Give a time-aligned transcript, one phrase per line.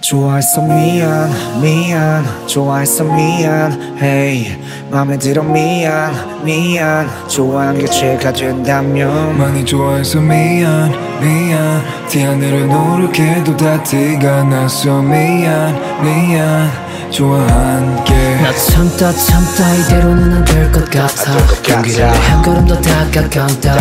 [0.00, 4.56] 좋아했어 미안 미안 좋아했어 미안 hey
[4.90, 9.36] 맘에 들어 미안 미안 좋아한 게 죄가 된다면.
[9.36, 10.90] 많이 좋아해서 미안
[11.20, 20.44] 미안 티 하늘을 노력해도 다 티가 났어 미안 미안 좋아한 게나 참다 참다 이대로는 안
[20.44, 21.32] 될 것 같아.
[21.68, 23.76] 용기를 한 걸음 더 다가간다.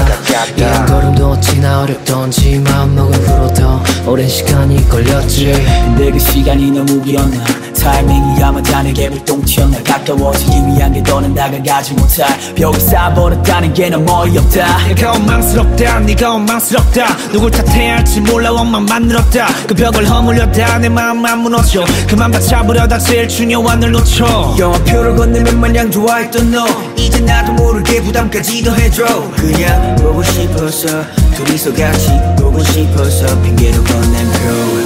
[0.58, 5.52] 이한 걸음도 지나 어렵던지 마음먹은 후로도 오랜 시간이 걸렸지.
[5.86, 7.44] 근데 그 시간이 너무 길었나
[7.88, 12.28] 타이밍이야만 단에게 불똥 튀었나 가까워지기 위한 게 더는 다가가지 못할.
[12.54, 14.88] 벽을 쌓아버렸다는 게 너무 어이없다.
[14.88, 17.18] 내가 원망스럽다 네가 원망스럽다.
[17.32, 19.48] 누굴 탓해야 할지 몰라 원망만 늘었다.
[19.68, 21.86] 그 벽을 허물려다 내 마음만 무너져.
[22.10, 24.56] 그만 받잡으려다 제일 중요한 걸 놓쳐.
[24.60, 26.66] 영화표를 건네면 마냥 좋아했던 너.
[26.98, 29.06] 이제 나도 모르게 부담까지 더해줘.
[29.38, 31.06] 그냥 보고 싶어서
[31.38, 34.77] 둘이서 같이 보고 싶어서 핑계로 건넨 표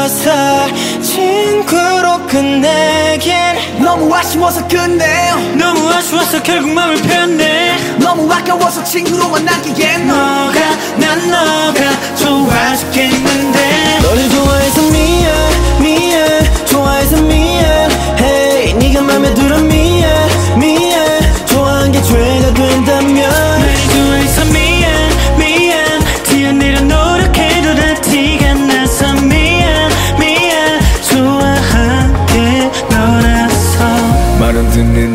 [0.00, 0.30] 예뻐서
[1.02, 3.34] 친구로 끝내긴.
[3.82, 7.98] 너무 아쉬워서 끝내 너무 아쉬워서 결국 마음을 폈네.
[7.98, 10.60] 너무 아까워서 친구로만 남기엔 너가
[10.96, 12.14] 난 너가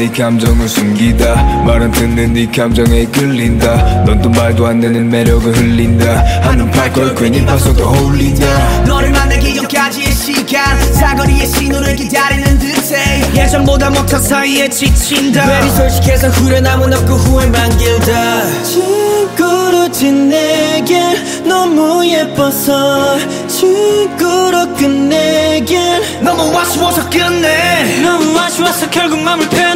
[0.05, 1.63] 네 감정을 숨기다.
[1.65, 4.03] 말은 듣는 네 감정에 이끌린다.
[4.05, 6.23] 넌 또 말도 안 되는 매력을 흘린다.
[6.43, 8.83] 한눈 팔걸 괜히 봐서도 홀린다.
[8.83, 10.93] 너를 만나기 전까지의 시간.
[10.93, 13.23] 사거리의 신호를 기다리는 듯해.
[13.35, 15.43] 예전보다 못한 사이에 지친다.
[15.43, 18.63] 괜히 솔직해서 후련함은 없고 후회만 길다.
[18.63, 23.17] 친구로 지내길 너무 예뻐서
[23.47, 25.79] 친구로 끝내길.
[26.21, 28.01] 너무 아쉬워서 끝내.
[28.03, 29.74] 너무 아쉬워서 결국 맘을 폈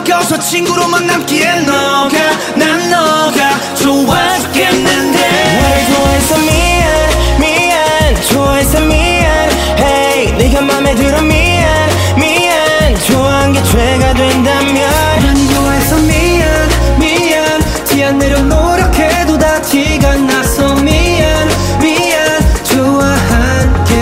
[0.00, 2.10] 아까워서 친구로만 남기엔 너가
[2.56, 5.18] 난 너가 좋아 죽겠는데.
[5.20, 9.50] 날 좋아해서 미안 미안 좋아해서 미안.
[9.78, 12.94] Hey 네가 맘에 들어 미안 미안.
[13.06, 14.90] 좋아한 게 죄가 된다면.
[15.22, 16.68] 난 좋아해서 미안
[16.98, 17.60] 미안.
[17.84, 22.64] 티 안 내려 노력해도 다 티가 나서 미안 미안.
[22.64, 23.94] 좋아한 게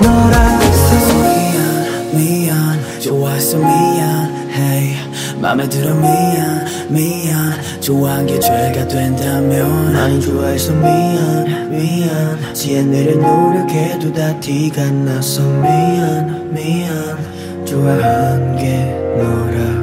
[0.00, 3.00] 너라서 미안 미안.
[3.00, 4.96] 좋아해서 미안 hey
[5.40, 7.52] 맘에 들어 미안 미안.
[7.80, 9.92] 좋아한 게 죄가 된다면.
[9.92, 12.54] 많이 좋아해서 미안 미안.
[12.54, 17.64] 지혜 내려 노력해도 다 티가 나서 미안 미안.
[17.64, 18.84] 좋아한 게
[19.16, 19.81] 너라서